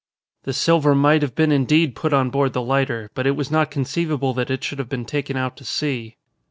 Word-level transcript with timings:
"The 0.45 0.53
silver 0.53 0.95
might 0.95 1.21
have 1.21 1.35
been 1.35 1.51
indeed 1.51 1.93
put 1.95 2.11
on 2.11 2.31
board 2.31 2.53
the 2.53 2.61
lighter, 2.63 3.11
but 3.13 3.27
it 3.27 3.35
was 3.35 3.51
not 3.51 3.69
conceivable 3.69 4.33
that 4.33 4.49
it 4.49 4.63
should 4.63 4.79
have 4.79 4.89
been 4.89 5.05
taken 5.05 5.37
out 5.37 5.55
to 5.57 5.63
sea." 5.63 6.17